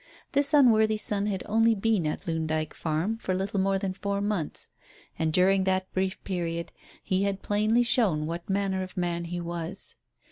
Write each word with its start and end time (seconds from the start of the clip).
This 0.31 0.51
unworthy 0.51 0.97
son 0.97 1.27
had 1.27 1.43
only 1.45 1.75
been 1.75 2.07
at 2.07 2.25
Loon 2.25 2.47
Dyke 2.47 2.73
Farm 2.73 3.17
for 3.17 3.35
little 3.35 3.59
more 3.59 3.77
than 3.77 3.93
four 3.93 4.19
months, 4.19 4.71
and 5.19 5.31
during 5.31 5.63
that 5.65 5.93
brief 5.93 6.23
period 6.23 6.71
he 7.03 7.21
had 7.21 7.43
plainly 7.43 7.83
shown 7.83 8.25
what 8.25 8.49
manner 8.49 8.81
of 8.81 8.97
man 8.97 9.25
he 9.25 9.39
was. 9.39 9.95